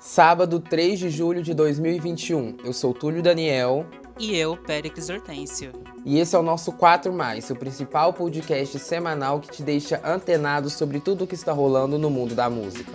[0.00, 2.58] Sábado, 3 de julho de 2021.
[2.64, 3.84] Eu sou Túlio Daniel.
[4.18, 5.72] E eu, Péricles Hortêncio.
[6.04, 10.70] E esse é o nosso 4 Mais, o principal podcast semanal que te deixa antenado
[10.70, 12.92] sobre tudo o que está rolando no mundo da música.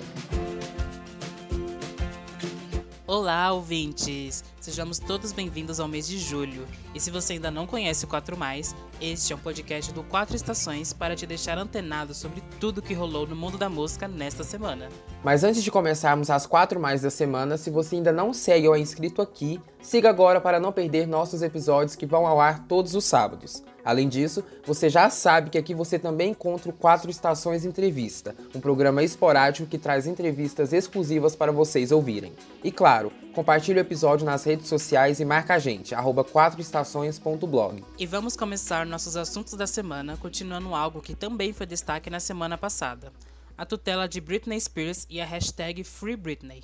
[3.06, 4.44] Olá, ouvintes!
[4.63, 6.65] Sejamos todos bem-vindos ao mês de julho.
[6.95, 10.37] E se você ainda não conhece o 4 Mais, este é um podcast do Quatro
[10.37, 14.87] Estações para te deixar antenado sobre tudo que rolou no mundo da música nesta semana.
[15.21, 18.73] Mas antes de começarmos as 4 Mais da semana, se você ainda não segue ou
[18.73, 22.95] é inscrito aqui, siga agora para não perder nossos episódios que vão ao ar todos
[22.95, 23.62] os sábados.
[23.84, 28.62] Além disso, você já sabe que aqui você também encontra o Quatro Estações Entrevista, um
[28.62, 32.32] programa esporádico que traz entrevistas exclusivas para vocês ouvirem.
[32.63, 37.84] E claro, compartilhe o episódio nas redes sociais e marca a gente, arroba quatroestações.blog.
[37.98, 42.58] E vamos começar nossos assuntos da semana continuando algo que também foi destaque na semana
[42.58, 43.12] passada.
[43.58, 46.64] A tutela de Britney Spears e a hashtag Free Britney.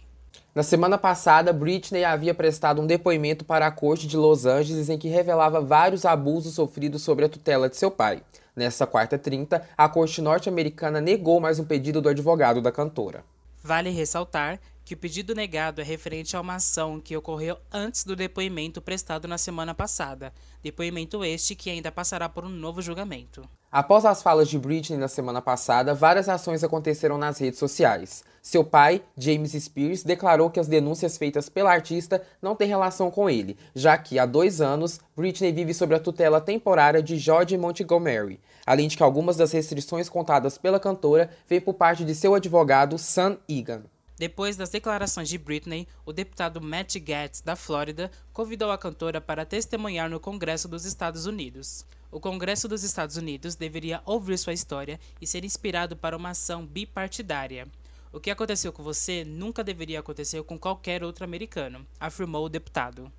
[0.54, 4.98] Na semana passada, Britney havia prestado um depoimento para a corte de Los Angeles em
[4.98, 8.24] que revelava vários abusos sofridos sobre a tutela de seu pai.
[8.55, 13.24] Nessa quarta 30, a corte norte-americana negou mais um pedido do advogado da cantora.
[13.63, 18.15] Vale ressaltar que o pedido negado é referente a uma ação que ocorreu antes do
[18.15, 23.48] depoimento prestado na semana passada, depoimento este que ainda passará por um novo julgamento.
[23.71, 28.23] Após as falas de Britney na semana passada, várias ações aconteceram nas redes sociais.
[28.41, 33.29] Seu pai, James Spears, declarou que as denúncias feitas pela artista não têm relação com
[33.29, 38.40] ele, já que há dois anos Britney vive sob a tutela temporária de George Montgomery,
[38.65, 42.98] além de que algumas das restrições contadas pela cantora veio por parte de seu advogado
[42.98, 43.84] Sam Egan.
[44.20, 49.45] Depois das declarações de Britney, o deputado Matt Gaetz, da Flórida, convidou a cantora para
[49.45, 51.85] testemunhar no Congresso dos Estados Unidos.
[52.12, 56.65] O Congresso dos Estados Unidos deveria ouvir sua história e ser inspirado para uma ação
[56.65, 57.65] bipartidária.
[58.12, 63.09] O que aconteceu com você nunca deveria acontecer com qualquer outro americano, afirmou o deputado.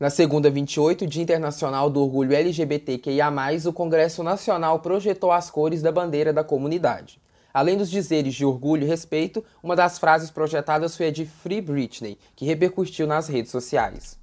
[0.00, 3.28] Na segunda 28, Dia Internacional do Orgulho LGBTQIA,
[3.64, 7.20] o Congresso Nacional projetou as cores da bandeira da comunidade.
[7.52, 11.60] Além dos dizeres de orgulho e respeito, uma das frases projetadas foi a de Free
[11.60, 14.18] Britney, que repercutiu nas redes sociais.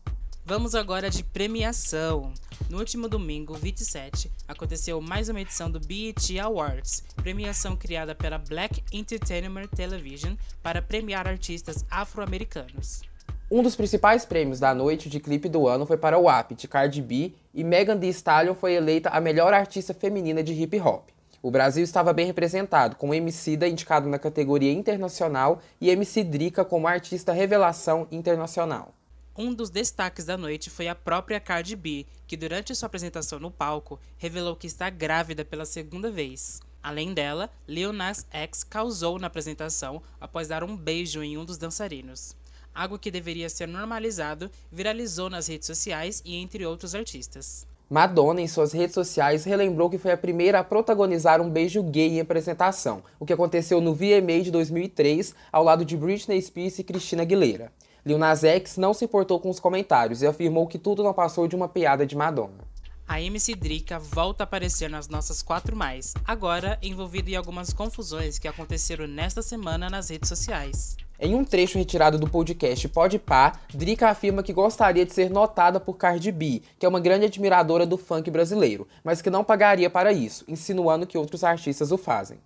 [0.47, 2.31] Vamos agora de premiação.
[2.69, 8.83] No último domingo, 27, aconteceu mais uma edição do BET Awards, premiação criada pela Black
[8.93, 13.01] Entertainment Television para premiar artistas afro-americanos.
[13.49, 16.67] Um dos principais prêmios da noite de clipe do ano foi para o WAP de
[16.67, 21.14] Cardi B e Megan Thee Stallion foi eleita a melhor artista feminina de hip hop.
[21.45, 26.65] O Brasil estava bem representado, com MC da indicado na categoria internacional e MC Drica
[26.65, 28.95] como artista revelação internacional.
[29.37, 33.51] Um dos destaques da noite foi a própria Cardi B, que durante sua apresentação no
[33.51, 36.61] palco revelou que está grávida pela segunda vez.
[36.81, 41.59] Além dela, Lil Nas X causou na apresentação após dar um beijo em um dos
[41.59, 42.35] dançarinos.
[42.73, 47.67] Algo que deveria ser normalizado viralizou nas redes sociais e entre outros artistas.
[47.87, 52.17] Madonna, em suas redes sociais, relembrou que foi a primeira a protagonizar um beijo gay
[52.17, 56.83] em apresentação, o que aconteceu no VMA de 2003, ao lado de Britney Spears e
[56.83, 57.71] Christina Aguilera.
[58.03, 61.47] Lil Nas X não se importou com os comentários e afirmou que tudo não passou
[61.47, 62.65] de uma piada de Madonna.
[63.07, 68.39] A MC Drica volta a aparecer nas nossas quatro mais, agora envolvida em algumas confusões
[68.39, 70.97] que aconteceram nesta semana nas redes sociais.
[71.17, 75.79] Em um trecho retirado do podcast Pode Pá, Drica afirma que gostaria de ser notada
[75.79, 79.89] por Cardi B, que é uma grande admiradora do funk brasileiro, mas que não pagaria
[79.89, 82.37] para isso, insinuando que outros artistas o fazem.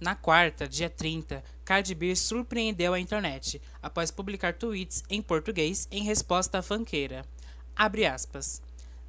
[0.00, 6.02] Na quarta, dia 30, Cardi B surpreendeu a internet após publicar tweets em português em
[6.02, 7.24] resposta à fanqueira.
[7.76, 8.60] Abre aspas.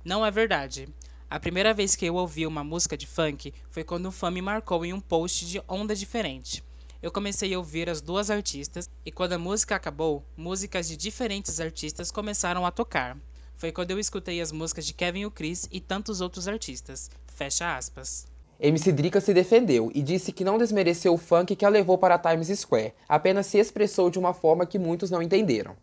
[0.05, 0.87] Não é verdade.
[1.27, 4.43] A primeira vez que eu ouvi uma música de funk foi quando um fã me
[4.43, 6.66] marcou em um post de onda diferente
[7.01, 11.59] eu comecei a ouvir as duas artistas e quando a música acabou, músicas de diferentes
[11.59, 13.17] artistas começaram a tocar.
[13.55, 17.09] Foi quando eu escutei as músicas de Kevin o Chris e tantos outros artistas.
[17.27, 18.25] Fecha aspas.
[18.59, 22.17] MC Drica se defendeu e disse que não desmereceu o funk que a levou para
[22.17, 25.75] Times Square, apenas se expressou de uma forma que muitos não entenderam.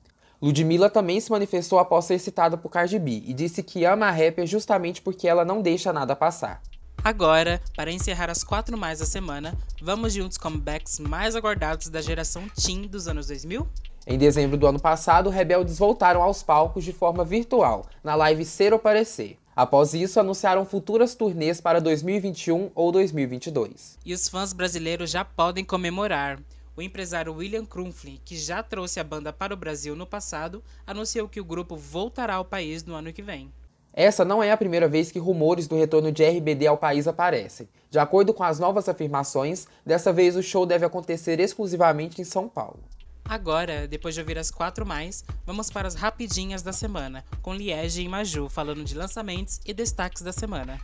[0.42, 4.10] Ludmilla também se manifestou após ser citada por Cardi B e disse que ama a
[4.10, 6.60] rapper justamente porque ela não deixa nada passar.
[7.04, 11.90] Agora, para encerrar as quatro mais da semana, vamos de um dos comebacks mais aguardados
[11.90, 13.68] da geração teen dos anos 2000?
[14.06, 18.72] Em dezembro do ano passado, Rebeldes voltaram aos palcos de forma virtual, na live Ser
[18.72, 19.36] ou Parecer.
[19.54, 23.98] Após isso, anunciaram futuras turnês para 2021 ou 2022.
[24.02, 26.40] E os fãs brasileiros já podem comemorar.
[26.74, 31.28] O empresário William Krumflin, que já trouxe a banda para o Brasil no passado, anunciou
[31.28, 33.52] que o grupo voltará ao país no ano que vem.
[33.96, 37.68] Essa não é a primeira vez que rumores do retorno de RBD ao país aparecem.
[37.88, 42.48] De acordo com as novas afirmações, dessa vez o show deve acontecer exclusivamente em São
[42.48, 42.80] Paulo.
[43.24, 48.02] Agora, depois de ouvir as quatro mais, vamos para as rapidinhas da semana, com Liege
[48.02, 50.80] e Maju falando de lançamentos e destaques da semana.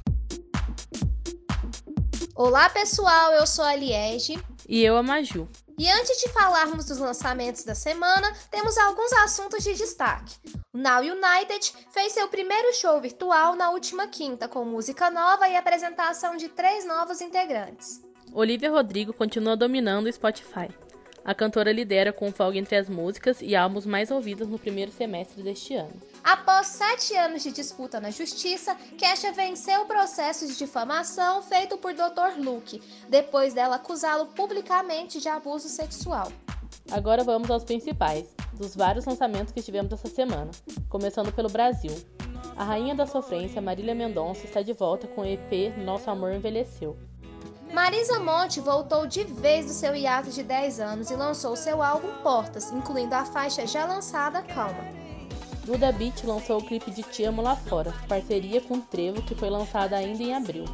[2.42, 4.42] Olá pessoal, eu sou a Liege.
[4.66, 5.46] E eu a Maju.
[5.78, 10.36] E antes de falarmos dos lançamentos da semana, temos alguns assuntos de destaque.
[10.72, 15.54] O Now United fez seu primeiro show virtual na última quinta, com música nova e
[15.54, 18.00] apresentação de três novos integrantes.
[18.32, 20.70] Olivia Rodrigo continua dominando o Spotify.
[21.24, 25.42] A cantora lidera com folga entre as músicas e álbuns mais ouvidos no primeiro semestre
[25.42, 25.92] deste ano.
[26.24, 31.92] Após sete anos de disputa na justiça, Kesha venceu o processo de difamação feito por
[31.92, 32.38] Dr.
[32.38, 36.32] Luke, depois dela acusá-lo publicamente de abuso sexual.
[36.90, 40.50] Agora vamos aos principais, dos vários lançamentos que tivemos essa semana,
[40.88, 41.92] começando pelo Brasil.
[42.56, 46.96] A rainha da sofrência, Marília Mendonça, está de volta com o EP Nosso Amor Envelheceu.
[47.72, 52.12] Marisa Monte voltou de vez do seu hiato de 10 anos e lançou seu álbum
[52.22, 54.84] Portas, incluindo a faixa já lançada Calma.
[55.64, 59.48] Duda Beat lançou o clipe de Te Amo Lá Fora, parceria com Trevo, que foi
[59.48, 60.64] lançada ainda em abril.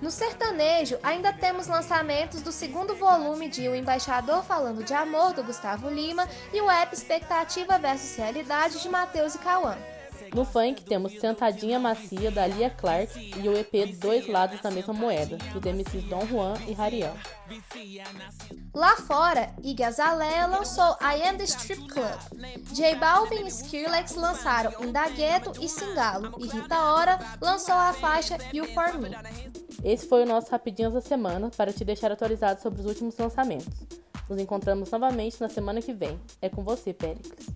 [0.00, 5.44] No sertanejo, ainda temos lançamentos do segundo volume de O Embaixador Falando de Amor, do
[5.44, 9.76] Gustavo Lima, e o app Expectativa versus Realidade, de Matheus e Cauã.
[10.34, 14.94] No funk temos Sentadinha Macia da Lia Clark e o EP Dois Lados da Mesma
[14.94, 17.14] Moeda, dos MCs Dom Juan e Rariel.
[18.72, 22.18] Lá fora, Iggy Azalea lançou I Am The Strip Club.
[22.72, 28.66] J Balvin e Skrillex lançaram Indagueto e Singalo, e Rita Ora lançou a faixa You
[28.72, 29.10] For Me.
[29.82, 33.74] Esse foi o nosso Rapidinhos da Semana para te deixar atualizado sobre os últimos lançamentos.
[34.28, 36.20] Nos encontramos novamente na semana que vem.
[36.40, 37.46] É com você, Péricles.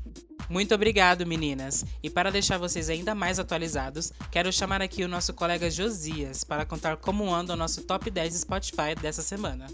[0.48, 1.84] Muito obrigado, meninas!
[2.02, 6.66] E para deixar vocês ainda mais atualizados, quero chamar aqui o nosso colega Josias para
[6.66, 9.66] contar como anda o nosso top 10 Spotify dessa semana.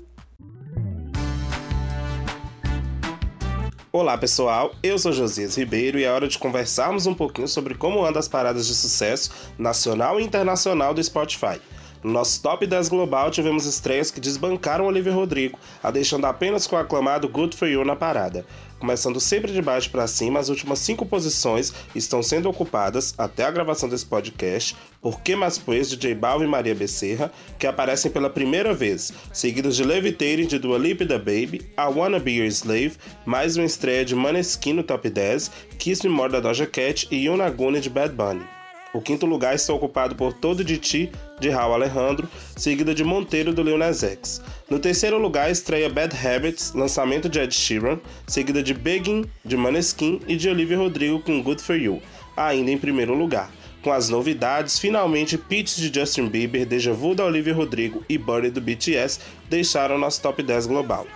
[3.93, 8.05] Olá pessoal, eu sou Josias Ribeiro e é hora de conversarmos um pouquinho sobre como
[8.05, 11.61] andam as paradas de sucesso nacional e internacional do Spotify.
[12.02, 16.76] No nosso top 10 global tivemos estreias que desbancaram Olivia Rodrigo, a deixando apenas com
[16.76, 18.46] o aclamado Good For You na parada.
[18.81, 23.50] Começando sempre de baixo para cima, as últimas cinco posições estão sendo ocupadas, até a
[23.50, 28.11] gravação desse podcast, por Que Mais Pois, de J Balvin e Maria Becerra, que aparecem
[28.11, 32.47] pela primeira vez, seguidos de Levitating, de Dua Lipa e Baby, I Wanna Be Your
[32.47, 32.94] Slave,
[33.27, 37.27] mais uma estreia de Maneskin no top 10, Kiss Me More da Doja Cat e
[37.27, 38.60] Yonaguni de Bad Bunny.
[38.93, 43.53] O quinto lugar está ocupado por Todo de Ti, de Raul Alejandro, seguida de Monteiro,
[43.53, 44.43] do Lil X.
[44.69, 50.21] No terceiro lugar estreia Bad Habits, lançamento de Ed Sheeran, seguida de Begging, de Maneskin
[50.27, 52.03] e de Olivia Rodrigo com Good For You,
[52.37, 53.53] ainda em primeiro lugar.
[53.81, 58.51] Com as novidades, finalmente Peach de Justin Bieber, Deja Vu da Olivia Rodrigo e Burnie
[58.51, 61.07] do BTS deixaram nosso top 10 global.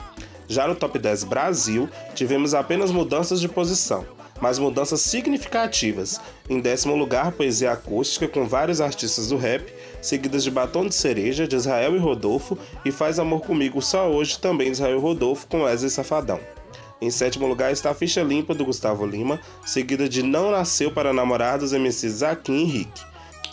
[0.46, 4.06] Já no top 10 Brasil, tivemos apenas mudanças de posição
[4.44, 6.20] mas mudanças significativas.
[6.50, 11.48] Em décimo lugar, poesia acústica com vários artistas do rap, seguidas de Batom de Cereja,
[11.48, 15.46] de Israel e Rodolfo, e Faz Amor Comigo Só Hoje, também de Israel e Rodolfo,
[15.46, 16.38] com Wesley Safadão.
[17.00, 21.14] Em sétimo lugar está a Ficha Limpa, do Gustavo Lima, seguida de Não Nasceu para
[21.14, 23.00] Namorar, dos MCs Zaquim e Rick.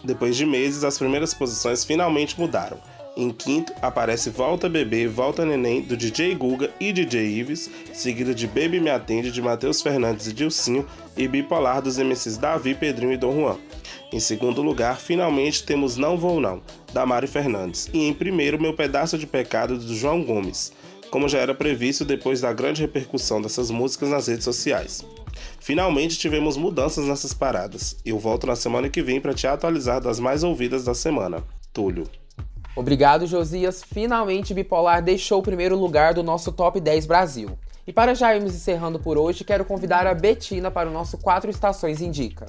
[0.03, 2.77] Depois de meses, as primeiras posições finalmente mudaram.
[3.15, 8.47] Em quinto, aparece Volta Bebê, Volta Neném, do DJ Guga e DJ Ives, seguida de
[8.47, 10.87] Baby Me Atende, de Matheus Fernandes e Dilcinho,
[11.17, 13.57] e Bipolar, dos MCs Davi, Pedrinho e Dom Juan.
[14.13, 16.61] Em segundo lugar, finalmente temos Não Vou Não,
[16.93, 17.89] da Mari Fernandes.
[17.93, 20.71] E em primeiro, Meu Pedaço de Pecado, do João Gomes,
[21.09, 25.05] como já era previsto depois da grande repercussão dessas músicas nas redes sociais.
[25.59, 27.97] Finalmente tivemos mudanças nessas paradas.
[28.05, 31.43] Eu volto na semana que vem para te atualizar das mais ouvidas da semana.
[31.73, 32.20] Túlio.
[32.75, 33.83] Obrigado, Josias.
[33.83, 37.57] Finalmente, Bipolar deixou o primeiro lugar do nosso Top 10 Brasil.
[37.85, 41.49] E para já irmos encerrando por hoje, quero convidar a Betina para o nosso Quatro
[41.49, 42.45] Estações Indica.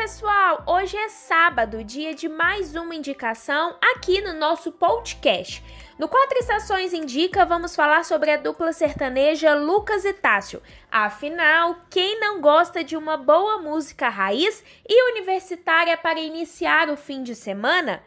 [0.00, 5.62] Pessoal, hoje é sábado, dia de mais uma indicação aqui no nosso podcast.
[5.98, 10.62] No Quatro Estações Indica, vamos falar sobre a dupla sertaneja Lucas e Tássio.
[10.90, 17.22] Afinal, quem não gosta de uma boa música raiz e universitária para iniciar o fim
[17.22, 18.02] de semana?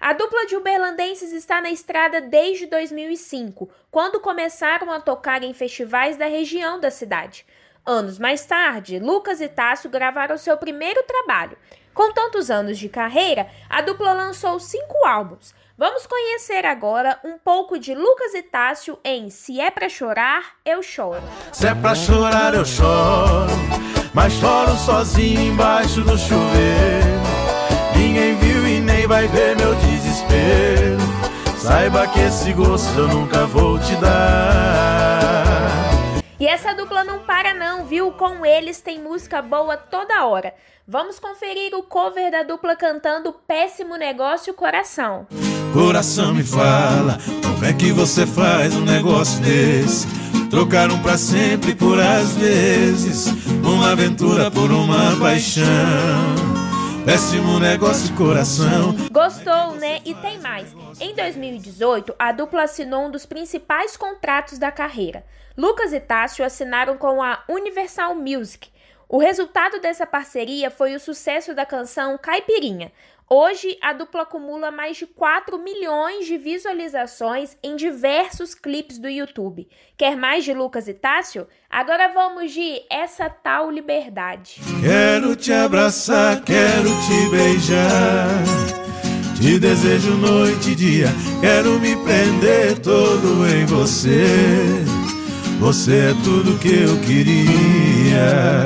[0.00, 6.16] A dupla de uberlandenses está na estrada desde 2005, quando começaram a tocar em festivais
[6.16, 7.46] da região da cidade.
[7.86, 11.56] Anos mais tarde, Lucas e Tássio gravaram seu primeiro trabalho.
[11.94, 15.54] Com tantos anos de carreira, a dupla lançou cinco álbuns.
[15.78, 20.82] Vamos conhecer agora um pouco de Lucas e Tássio em Se é pra chorar, eu
[20.82, 21.22] choro.
[21.52, 23.52] Se é pra chorar, eu choro,
[24.12, 27.06] mas choro sozinho embaixo do chuveiro.
[27.96, 30.98] Ninguém viu e nem vai ver meu desespero.
[31.56, 35.25] Saiba que esse gosto eu nunca vou te dar.
[36.38, 38.12] E essa dupla não para não, viu?
[38.12, 40.54] Com eles tem música boa toda hora.
[40.86, 45.26] Vamos conferir o cover da dupla cantando Péssimo Negócio Coração.
[45.72, 50.06] Coração me fala, como é que você faz um negócio desse?
[50.48, 53.26] Trocar um pra sempre por às vezes,
[53.64, 56.45] uma aventura por uma paixão.
[57.06, 58.92] Péssimo negócio coração.
[59.12, 60.00] Gostou, né?
[60.04, 60.74] E tem mais.
[61.00, 65.24] Em 2018, a dupla assinou um dos principais contratos da carreira.
[65.56, 68.68] Lucas e Tássio assinaram com a Universal Music.
[69.08, 72.90] O resultado dessa parceria foi o sucesso da canção Caipirinha.
[73.28, 79.68] Hoje, a dupla acumula mais de 4 milhões de visualizações em diversos clipes do YouTube.
[79.98, 81.48] Quer mais de Lucas e Tássio?
[81.68, 84.60] Agora vamos de Essa Tal Liberdade.
[84.80, 88.28] Quero te abraçar, quero te beijar.
[89.40, 91.08] Te desejo noite e dia,
[91.40, 94.24] quero me prender todo em você.
[95.58, 98.64] Você é tudo que eu queria.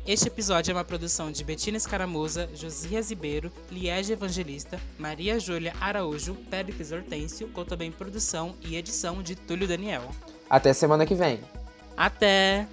[0.10, 6.34] Este episódio é uma produção de Betina Escaramuza, Josias Ribeiro, Liege Evangelista, Maria Júlia Araújo,
[6.50, 10.02] Péricles Hortêncio, com também produção e edição de Túlio Daniel.
[10.50, 11.40] Até semana que vem.
[11.96, 12.68] Até!